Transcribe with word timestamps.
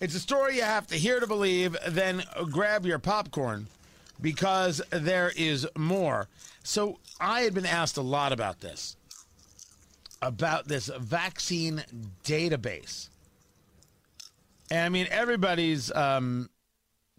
It's 0.00 0.14
a 0.14 0.20
story 0.20 0.56
you 0.56 0.62
have 0.62 0.86
to 0.88 0.96
hear 0.96 1.20
to 1.20 1.26
believe, 1.26 1.76
then 1.86 2.22
grab 2.50 2.86
your 2.86 2.98
popcorn 2.98 3.66
because 4.20 4.80
there 4.90 5.30
is 5.36 5.68
more. 5.76 6.28
So, 6.62 6.98
I 7.20 7.42
had 7.42 7.54
been 7.54 7.66
asked 7.66 7.98
a 7.98 8.02
lot 8.02 8.32
about 8.32 8.60
this 8.60 8.96
about 10.22 10.68
this 10.68 10.90
vaccine 10.98 11.82
database. 12.24 13.08
And 14.70 14.80
I 14.80 14.88
mean, 14.88 15.06
everybody's 15.10 15.90
um, 15.92 16.50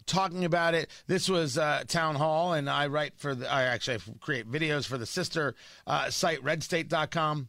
talking 0.06 0.44
about 0.44 0.74
it. 0.74 0.88
This 1.06 1.28
was 1.28 1.58
uh, 1.58 1.84
Town 1.86 2.14
Hall, 2.14 2.52
and 2.52 2.70
I 2.70 2.86
write 2.86 3.14
for 3.16 3.34
the, 3.34 3.50
I 3.50 3.62
actually 3.62 3.98
create 4.20 4.50
videos 4.50 4.86
for 4.86 4.98
the 4.98 5.06
sister 5.06 5.54
uh, 5.86 6.10
site, 6.10 6.42
redstate.com. 6.42 7.48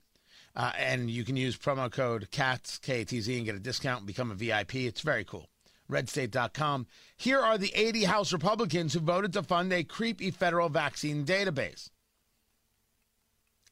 Uh, 0.56 0.72
and 0.78 1.10
you 1.10 1.24
can 1.24 1.36
use 1.36 1.58
promo 1.58 1.92
code 1.92 2.30
KATZ, 2.32 2.82
K-A-T-Z, 2.82 3.36
and 3.36 3.46
get 3.46 3.56
a 3.56 3.60
discount 3.60 4.00
and 4.00 4.08
become 4.08 4.30
a 4.32 4.36
VIP. 4.36 4.76
It's 4.76 5.02
very 5.02 5.26
cool. 5.26 5.50
Redstate.com. 5.92 6.88
Here 7.18 7.40
are 7.40 7.58
the 7.58 7.72
80 7.76 8.04
House 8.04 8.34
Republicans 8.34 8.94
who 8.94 9.00
voted 9.00 9.34
to 9.34 9.44
fund 9.44 9.74
a 9.74 9.84
creepy 9.84 10.32
federal 10.32 10.70
vaccine 10.70 11.26
database. 11.26 11.90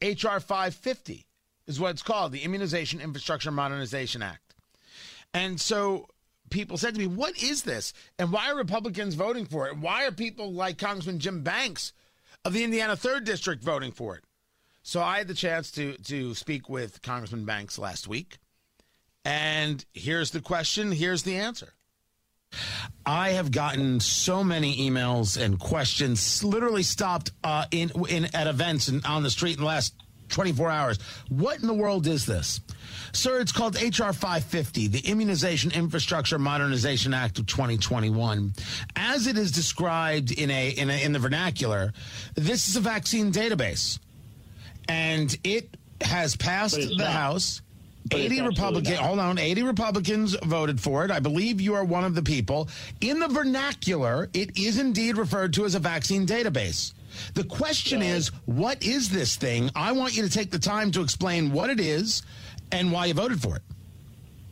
H.R. 0.02 0.40
550 0.40 1.28
is 1.68 1.80
what 1.80 1.92
it's 1.92 2.02
called, 2.02 2.32
the 2.32 2.44
Immunization 2.44 3.00
Infrastructure 3.00 3.52
Modernization 3.52 4.24
Act. 4.24 4.56
And 5.34 5.62
so 5.62 6.08
people 6.50 6.78
said 6.78 6.96
to 6.96 7.00
me, 7.00 7.08
What 7.08 7.42
is 7.42 7.64
this? 7.64 7.94
And 8.18 8.32
why 8.32 8.52
are 8.52 8.58
Republicans 8.58 9.16
voting 9.16 9.46
for 9.46 9.68
it? 9.68 9.78
Why 9.78 10.06
are 10.06 10.12
people 10.12 10.52
like 10.52 10.78
Congressman 10.78 11.20
Jim 11.20 11.44
Banks 11.44 11.94
of 12.44 12.54
the 12.54 12.64
Indiana 12.64 12.96
3rd 12.96 13.26
District 13.26 13.64
voting 13.64 13.92
for 13.92 14.16
it? 14.16 14.24
So 14.84 15.02
I 15.02 15.20
had 15.20 15.28
the 15.28 15.34
chance 15.34 15.72
to 15.72 15.94
to 15.94 16.34
speak 16.34 16.70
with 16.70 17.02
Congressman 17.02 17.46
Banks 17.46 17.78
last 17.78 18.08
week. 18.08 18.38
And 19.24 19.86
here's 19.94 20.32
the 20.32 20.42
question, 20.42 20.92
here's 20.92 21.24
the 21.24 21.36
answer. 21.36 21.74
I 23.06 23.30
have 23.30 23.52
gotten 23.52 24.00
so 24.00 24.44
many 24.44 24.90
emails 24.90 25.42
and 25.42 25.60
questions, 25.60 26.44
literally 26.44 26.84
stopped 26.84 27.32
uh, 27.44 27.66
in 27.72 27.92
in 28.10 28.26
at 28.36 28.48
events 28.48 28.88
and 28.88 29.06
on 29.06 29.24
the 29.24 29.30
street 29.30 29.54
in 29.54 29.62
the 29.62 29.68
last 29.68 29.94
24 30.30 30.70
hours. 30.70 31.00
What 31.30 31.60
in 31.60 31.68
the 31.68 31.74
world 31.74 32.08
is 32.08 32.26
this? 32.26 32.62
Sir, 33.14 33.42
it's 33.42 33.52
called 33.52 33.76
H.R. 33.76 34.14
550, 34.14 34.88
the 34.88 35.00
Immunization 35.00 35.72
Infrastructure 35.72 36.40
Modernization 36.40 37.14
Act 37.14 37.40
of 37.40 37.46
2021. 37.46 38.54
As 38.96 39.28
it 39.28 39.38
is 39.38 39.52
described 39.52 40.32
in 40.32 40.50
a 40.50 40.70
in, 40.70 40.90
a, 40.90 41.04
in 41.04 41.12
the 41.12 41.20
vernacular, 41.20 41.94
this 42.36 42.68
is 42.68 42.76
a 42.76 42.82
vaccine 42.82 43.32
database 43.32 44.00
and 44.88 45.36
it 45.44 45.78
has 46.02 46.36
passed 46.36 46.76
the 46.76 46.96
not. 46.96 47.08
House. 47.08 47.62
80 48.14 48.42
Republicans, 48.42 48.98
hold 48.98 49.20
on, 49.20 49.38
80 49.38 49.64
Republicans 49.64 50.36
voted 50.44 50.82
for 50.82 51.06
it. 51.06 51.12
I 51.12 51.20
believe 51.20 51.62
you 51.62 51.76
are 51.76 51.84
one 51.84 52.04
of 52.04 52.16
the 52.16 52.24
people. 52.24 52.68
In 53.00 53.20
the 53.20 53.28
vernacular, 53.28 54.28
it 54.34 54.58
is 54.58 54.80
indeed 54.80 55.18
referred 55.18 55.54
to 55.54 55.66
as 55.66 55.76
a 55.76 55.80
vaccine 55.80 56.26
database. 56.26 56.94
The 57.36 57.44
question 57.44 58.02
is, 58.02 58.30
what 58.46 58.84
is 58.84 59.10
this 59.10 59.36
thing? 59.36 59.70
I 59.76 59.92
want 59.92 60.16
you 60.16 60.24
to 60.24 60.30
take 60.30 60.52
the 60.52 60.60
time 60.60 60.92
to 60.92 61.02
explain 61.02 61.52
what 61.52 61.70
it 61.70 61.80
is 61.80 62.24
and 62.72 62.92
why 62.92 63.06
you 63.06 63.14
voted 63.14 63.42
for 63.42 63.58
it. 63.58 63.62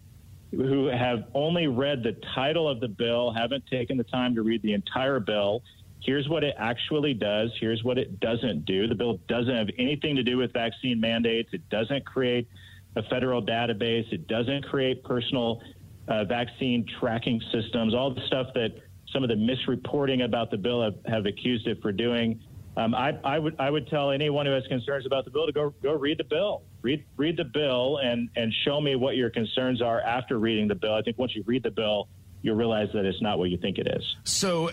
who 0.53 0.87
have 0.87 1.25
only 1.35 1.67
read 1.67 2.05
the 2.05 2.17
title 2.35 2.69
of 2.69 2.81
the 2.81 2.89
bill, 2.89 3.33
haven't 3.33 3.67
taken 3.67 3.97
the 3.97 4.05
time 4.05 4.35
to 4.35 4.43
read 4.43 4.63
the 4.63 4.73
entire 4.73 5.19
bill. 5.19 5.63
Here's 6.03 6.29
what 6.29 6.45
it 6.45 6.55
actually 6.59 7.15
does. 7.15 7.51
Here's 7.61 7.83
what 7.83 7.99
it 7.99 8.21
doesn't 8.21 8.65
do. 8.65 8.87
The 8.87 8.95
bill 8.95 9.19
doesn't 9.29 9.55
have 9.55 9.69
anything 9.79 10.17
to 10.17 10.23
do 10.23 10.37
with 10.37 10.53
vaccine 10.53 11.01
mandates. 11.01 11.51
It 11.53 11.69
doesn't 11.69 12.07
create 12.07 12.49
a 12.97 13.03
federal 13.05 13.43
database. 13.43 14.13
It 14.13 14.29
doesn't 14.29 14.65
create 14.67 15.03
personal 15.05 15.61
uh, 16.09 16.25
vaccine 16.25 16.87
tracking 17.01 17.41
systems. 17.53 17.95
All 17.95 18.15
the 18.15 18.25
stuff 18.27 18.49
that 18.55 18.71
some 19.13 19.23
of 19.23 19.29
the 19.29 19.35
misreporting 19.35 20.25
about 20.25 20.51
the 20.51 20.57
bill 20.57 20.83
have, 20.83 20.95
have 21.07 21.27
accused 21.27 21.67
it 21.67 21.81
for 21.83 21.93
doing. 21.93 22.41
Um, 22.77 22.95
I, 22.95 23.19
I, 23.25 23.39
would 23.39 23.57
I 23.59 23.71
would 23.71 23.89
tell 23.89 24.11
anyone 24.11 24.45
who 24.45 24.53
has 24.53 24.67
concerns 24.67 25.07
about 25.07 25.25
the 25.25 25.31
bill 25.31 25.47
to 25.47 25.53
go 25.53 25.73
go 25.83 25.95
read 25.95 26.19
the 26.19 26.25
bill. 26.25 26.63
Read 26.83 27.05
read 27.17 27.39
the 27.39 27.45
bill 27.45 27.99
and 28.03 28.29
and 28.37 28.53
show 28.65 28.81
me 28.81 28.97
what 28.97 29.17
your 29.17 29.31
concerns 29.31 29.81
are 29.81 30.01
after 30.01 30.39
reading 30.39 30.69
the 30.69 30.75
bill. 30.75 30.93
I 30.93 31.01
think 31.01 31.19
once 31.19 31.35
you 31.35 31.43
read 31.47 31.63
the 31.63 31.71
bill, 31.71 32.09
you'll 32.43 32.57
realize 32.57 32.89
that 32.93 33.07
it's 33.07 33.23
not 33.23 33.39
what 33.39 33.49
you 33.49 33.57
think 33.57 33.79
it 33.79 33.89
is. 33.89 34.05
So 34.25 34.71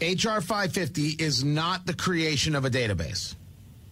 HR 0.00 0.40
550 0.40 1.16
is 1.18 1.42
not 1.42 1.86
the 1.86 1.94
creation 1.94 2.54
of 2.54 2.64
a 2.64 2.70
database. 2.70 3.34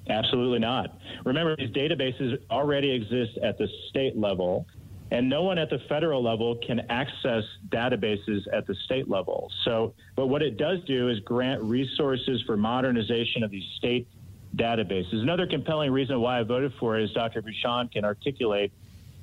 Absolutely 0.08 0.60
not. 0.60 0.96
Remember, 1.24 1.56
these 1.56 1.70
databases 1.70 2.38
already 2.50 2.92
exist 2.92 3.38
at 3.42 3.58
the 3.58 3.68
state 3.88 4.16
level, 4.16 4.66
and 5.10 5.28
no 5.28 5.42
one 5.42 5.58
at 5.58 5.68
the 5.68 5.80
federal 5.88 6.22
level 6.22 6.56
can 6.64 6.80
access 6.90 7.42
databases 7.68 8.42
at 8.52 8.66
the 8.66 8.74
state 8.84 9.08
level. 9.08 9.50
So, 9.64 9.94
but 10.14 10.26
what 10.26 10.42
it 10.42 10.56
does 10.56 10.78
do 10.84 11.08
is 11.08 11.18
grant 11.20 11.60
resources 11.62 12.42
for 12.46 12.56
modernization 12.56 13.42
of 13.42 13.50
these 13.50 13.66
state 13.76 14.06
databases. 14.54 15.14
Another 15.14 15.46
compelling 15.46 15.90
reason 15.90 16.20
why 16.20 16.38
I 16.38 16.42
voted 16.44 16.72
for 16.78 16.98
it, 16.98 17.04
as 17.04 17.10
Dr. 17.12 17.42
Bucshon 17.42 17.90
can 17.90 18.04
articulate 18.04 18.72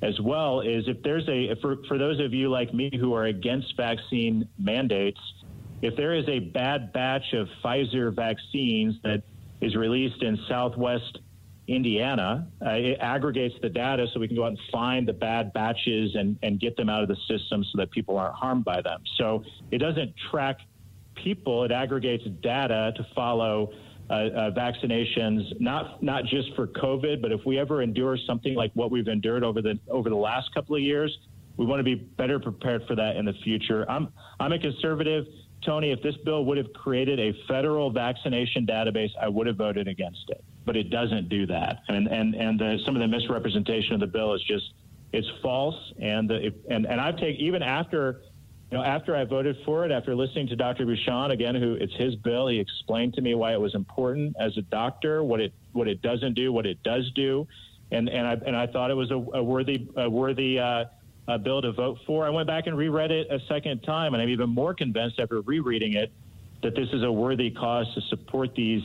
as 0.02 0.20
well, 0.20 0.60
is 0.60 0.86
if 0.86 1.02
there's 1.02 1.26
a, 1.28 1.54
for, 1.62 1.76
for 1.88 1.96
those 1.96 2.20
of 2.20 2.34
you 2.34 2.50
like 2.50 2.74
me 2.74 2.90
who 2.94 3.14
are 3.14 3.24
against 3.24 3.74
vaccine 3.76 4.46
mandates, 4.58 5.20
if 5.84 5.96
there 5.96 6.14
is 6.14 6.26
a 6.28 6.38
bad 6.38 6.92
batch 6.92 7.34
of 7.34 7.46
Pfizer 7.62 8.14
vaccines 8.14 8.94
that 9.02 9.22
is 9.60 9.76
released 9.76 10.22
in 10.22 10.38
Southwest 10.48 11.18
Indiana, 11.66 12.46
uh, 12.64 12.70
it 12.70 12.98
aggregates 13.00 13.54
the 13.62 13.68
data 13.68 14.06
so 14.12 14.20
we 14.20 14.26
can 14.26 14.36
go 14.36 14.44
out 14.44 14.48
and 14.48 14.58
find 14.72 15.06
the 15.06 15.12
bad 15.12 15.52
batches 15.52 16.14
and, 16.14 16.38
and 16.42 16.58
get 16.60 16.76
them 16.76 16.88
out 16.88 17.02
of 17.02 17.08
the 17.08 17.16
system 17.28 17.64
so 17.64 17.78
that 17.78 17.90
people 17.90 18.16
aren't 18.16 18.34
harmed 18.34 18.64
by 18.64 18.80
them. 18.82 19.02
So 19.18 19.44
it 19.70 19.78
doesn't 19.78 20.14
track 20.30 20.58
people, 21.14 21.64
it 21.64 21.72
aggregates 21.72 22.24
data 22.42 22.92
to 22.96 23.06
follow 23.14 23.72
uh, 24.10 24.12
uh, 24.12 24.50
vaccinations, 24.50 25.58
not 25.60 26.02
not 26.02 26.24
just 26.24 26.54
for 26.54 26.66
COVID, 26.66 27.22
but 27.22 27.32
if 27.32 27.40
we 27.46 27.58
ever 27.58 27.80
endure 27.80 28.18
something 28.26 28.54
like 28.54 28.70
what 28.74 28.90
we've 28.90 29.08
endured 29.08 29.42
over 29.42 29.62
the 29.62 29.78
over 29.88 30.10
the 30.10 30.16
last 30.16 30.52
couple 30.54 30.76
of 30.76 30.82
years, 30.82 31.16
we 31.56 31.64
want 31.64 31.80
to 31.80 31.84
be 31.84 31.94
better 31.94 32.38
prepared 32.38 32.86
for 32.86 32.94
that 32.96 33.16
in 33.16 33.24
the 33.24 33.32
future. 33.44 33.90
I'm 33.90 34.12
I'm 34.40 34.52
a 34.52 34.58
conservative. 34.58 35.24
Tony, 35.64 35.90
if 35.90 36.02
this 36.02 36.16
bill 36.24 36.44
would 36.44 36.58
have 36.58 36.72
created 36.72 37.18
a 37.18 37.32
federal 37.48 37.90
vaccination 37.90 38.66
database, 38.66 39.10
I 39.20 39.28
would 39.28 39.46
have 39.46 39.56
voted 39.56 39.88
against 39.88 40.28
it. 40.28 40.42
But 40.64 40.76
it 40.76 40.90
doesn't 40.90 41.28
do 41.28 41.46
that, 41.46 41.82
and 41.88 42.06
and 42.06 42.34
and 42.34 42.58
the, 42.58 42.78
some 42.84 42.96
of 42.96 43.00
the 43.00 43.08
misrepresentation 43.08 43.94
of 43.94 44.00
the 44.00 44.06
bill 44.06 44.32
is 44.34 44.42
just 44.42 44.72
it's 45.12 45.28
false. 45.42 45.76
And 46.00 46.28
the, 46.28 46.54
and 46.70 46.86
and 46.86 47.00
I've 47.00 47.16
taken 47.18 47.40
even 47.40 47.62
after 47.62 48.22
you 48.70 48.78
know 48.78 48.84
after 48.84 49.14
I 49.14 49.24
voted 49.24 49.56
for 49.64 49.84
it, 49.84 49.92
after 49.92 50.14
listening 50.14 50.48
to 50.48 50.56
Dr. 50.56 50.86
Bucshon 50.86 51.32
again, 51.32 51.54
who 51.54 51.74
it's 51.74 51.94
his 51.96 52.14
bill, 52.16 52.48
he 52.48 52.58
explained 52.58 53.14
to 53.14 53.20
me 53.20 53.34
why 53.34 53.52
it 53.52 53.60
was 53.60 53.74
important 53.74 54.36
as 54.40 54.56
a 54.56 54.62
doctor, 54.62 55.22
what 55.22 55.40
it 55.40 55.52
what 55.72 55.86
it 55.86 56.00
doesn't 56.00 56.34
do, 56.34 56.52
what 56.52 56.64
it 56.64 56.82
does 56.82 57.10
do, 57.14 57.46
and 57.90 58.08
and 58.08 58.26
I 58.26 58.32
and 58.46 58.56
I 58.56 58.66
thought 58.66 58.90
it 58.90 58.96
was 58.96 59.10
a, 59.10 59.16
a 59.16 59.42
worthy 59.42 59.86
a 59.96 60.08
worthy. 60.08 60.58
Uh, 60.58 60.86
uh, 61.28 61.38
bill 61.38 61.62
to 61.62 61.72
vote 61.72 61.98
for. 62.06 62.26
I 62.26 62.30
went 62.30 62.46
back 62.46 62.66
and 62.66 62.76
reread 62.76 63.10
it 63.10 63.28
a 63.30 63.38
second 63.48 63.82
time, 63.82 64.14
and 64.14 64.22
I'm 64.22 64.28
even 64.28 64.50
more 64.50 64.74
convinced 64.74 65.18
after 65.18 65.40
rereading 65.40 65.94
it 65.94 66.12
that 66.62 66.74
this 66.74 66.88
is 66.92 67.02
a 67.02 67.12
worthy 67.12 67.50
cause 67.50 67.86
to 67.94 68.00
support 68.02 68.54
these 68.54 68.82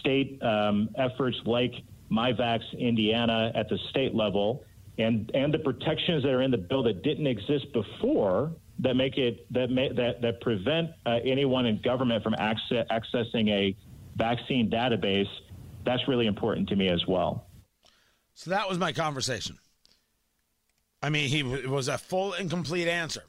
state 0.00 0.42
um, 0.42 0.88
efforts 0.96 1.36
like 1.44 1.72
MyVax 2.10 2.60
Indiana 2.78 3.52
at 3.54 3.68
the 3.68 3.78
state 3.90 4.14
level 4.14 4.64
and 4.98 5.30
and 5.34 5.54
the 5.54 5.58
protections 5.58 6.22
that 6.24 6.32
are 6.32 6.42
in 6.42 6.50
the 6.50 6.58
bill 6.58 6.82
that 6.82 7.02
didn't 7.02 7.26
exist 7.26 7.72
before 7.72 8.52
that 8.80 8.94
make 8.94 9.16
it 9.16 9.50
that 9.52 9.70
may, 9.70 9.92
that 9.92 10.20
that 10.22 10.40
prevent 10.40 10.90
uh, 11.06 11.18
anyone 11.24 11.66
in 11.66 11.80
government 11.80 12.22
from 12.22 12.34
access, 12.38 12.86
accessing 12.90 13.48
a 13.48 13.76
vaccine 14.16 14.70
database. 14.70 15.28
That's 15.84 16.06
really 16.08 16.26
important 16.26 16.68
to 16.70 16.76
me 16.76 16.88
as 16.88 17.06
well. 17.06 17.46
So 18.34 18.50
that 18.50 18.68
was 18.68 18.78
my 18.78 18.92
conversation. 18.92 19.58
I 21.02 21.10
mean, 21.10 21.28
he 21.28 21.42
was 21.42 21.88
a 21.88 21.98
full 21.98 22.32
and 22.32 22.50
complete 22.50 22.88
answer. 22.88 23.22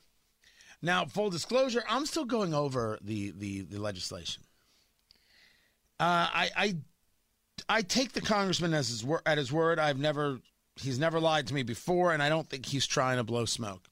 Now, 0.82 1.06
full 1.06 1.30
disclosure, 1.30 1.84
I'm 1.90 2.06
still 2.06 2.26
going 2.26 2.54
over 2.54 2.98
the 3.02 3.32
the, 3.32 3.62
the 3.62 3.80
legislation. 3.80 4.44
Uh, 6.00 6.28
I, 6.34 6.50
I 6.56 6.76
I 7.68 7.82
take 7.82 8.14
the 8.14 8.22
congressman 8.22 8.74
as 8.74 8.88
his 8.88 9.04
wor- 9.04 9.22
at 9.26 9.38
his 9.38 9.52
word. 9.52 9.80
I've 9.80 10.00
never 10.00 10.40
he's 10.78 10.98
never 10.98 11.20
lied 11.20 11.48
to 11.48 11.54
me 11.54 11.64
before, 11.64 12.14
and 12.14 12.24
I 12.24 12.30
don't 12.30 12.50
think 12.50 12.66
he's 12.66 12.88
trying 12.88 13.18
to 13.18 13.24
blow 13.24 13.46
smoke. 13.46 13.90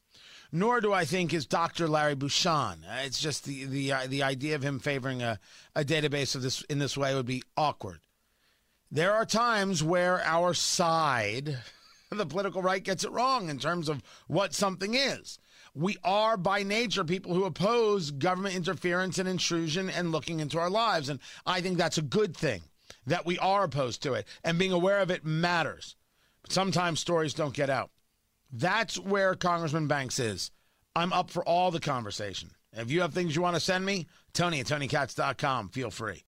Nor 0.53 0.79
do 0.79 0.93
I 0.93 1.03
think 1.03 1.33
is 1.33 1.45
Dr. 1.45 1.89
Larry 1.89 2.15
Bucshon. 2.15 2.77
Uh, 2.89 3.01
It's 3.03 3.19
just 3.19 3.43
the 3.43 3.65
the 3.65 3.91
uh, 3.91 4.07
the 4.07 4.23
idea 4.23 4.55
of 4.55 4.63
him 4.63 4.79
favoring 4.79 5.21
a, 5.21 5.39
a 5.75 5.83
database 5.83 6.35
of 6.35 6.41
this 6.41 6.61
in 6.63 6.79
this 6.79 6.97
way 6.97 7.13
would 7.13 7.25
be 7.25 7.43
awkward. 7.57 7.99
There 8.89 9.13
are 9.13 9.25
times 9.25 9.83
where 9.83 10.23
our 10.23 10.53
side, 10.53 11.57
the 12.15 12.25
political 12.25 12.61
right, 12.61 12.83
gets 12.83 13.03
it 13.03 13.11
wrong 13.11 13.49
in 13.49 13.59
terms 13.59 13.89
of 13.89 14.01
what 14.27 14.53
something 14.53 14.93
is. 14.93 15.39
We 15.73 15.97
are 16.03 16.37
by 16.37 16.63
nature 16.63 17.03
people 17.03 17.33
who 17.33 17.43
oppose 17.43 18.11
government 18.11 18.55
interference 18.55 19.19
and 19.19 19.27
intrusion 19.27 19.89
and 19.89 20.11
looking 20.11 20.39
into 20.39 20.57
our 20.57 20.69
lives. 20.69 21.09
And 21.09 21.19
I 21.45 21.61
think 21.61 21.77
that's 21.77 21.97
a 21.97 22.03
good 22.03 22.35
thing 22.35 22.61
that 23.05 23.25
we 23.25 23.37
are 23.39 23.63
opposed 23.63 24.01
to 24.03 24.13
it. 24.13 24.25
And 24.43 24.57
being 24.57 24.71
aware 24.71 24.99
of 24.99 25.11
it 25.11 25.25
matters. 25.25 25.95
But 26.41 26.53
sometimes 26.53 26.99
stories 26.99 27.33
don't 27.33 27.53
get 27.53 27.69
out. 27.69 27.91
That's 28.51 28.97
where 28.97 29.35
Congressman 29.35 29.87
Banks 29.87 30.19
is. 30.19 30.51
I'm 30.95 31.13
up 31.13 31.29
for 31.29 31.43
all 31.43 31.69
the 31.69 31.79
conversation. 31.79 32.51
If 32.73 32.89
you 32.89 33.01
have 33.01 33.13
things 33.13 33.35
you 33.35 33.41
want 33.41 33.55
to 33.55 33.61
send 33.61 33.85
me, 33.85 34.07
Tony 34.33 34.61
at 34.61 34.67
TonyKatz.com. 34.67 35.69
Feel 35.69 35.91
free. 35.91 36.23